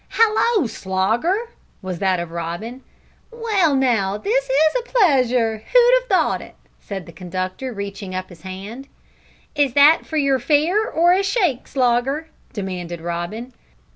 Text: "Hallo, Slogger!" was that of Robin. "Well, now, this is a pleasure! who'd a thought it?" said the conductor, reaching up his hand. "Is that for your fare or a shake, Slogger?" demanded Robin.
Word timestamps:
"Hallo, 0.13 0.65
Slogger!" 0.65 1.51
was 1.83 1.99
that 1.99 2.19
of 2.19 2.31
Robin. 2.31 2.81
"Well, 3.29 3.75
now, 3.75 4.17
this 4.17 4.45
is 4.45 4.75
a 4.79 4.89
pleasure! 4.89 5.59
who'd 5.59 6.03
a 6.03 6.07
thought 6.07 6.41
it?" 6.41 6.55
said 6.79 7.05
the 7.05 7.11
conductor, 7.11 7.71
reaching 7.71 8.15
up 8.15 8.29
his 8.29 8.41
hand. 8.41 8.87
"Is 9.53 9.73
that 9.75 10.07
for 10.07 10.17
your 10.17 10.39
fare 10.39 10.89
or 10.89 11.13
a 11.13 11.21
shake, 11.21 11.67
Slogger?" 11.67 12.29
demanded 12.51 12.99
Robin. 12.99 13.53